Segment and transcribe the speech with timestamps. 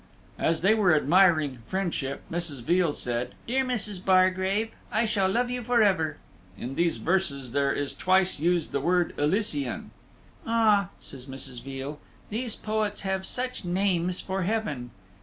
[0.39, 2.63] As they were admiring Friendship, Mrs.
[2.63, 4.03] Veal said, "Dear Mrs.
[4.03, 6.17] Bargrave, I shall love you forever."
[6.57, 9.91] In these verses there is twice used the word "Elysian."
[10.43, 11.61] "Ah!" says Mrs.
[11.61, 11.99] Veal,
[12.31, 14.89] "these poets have such names for Heaven."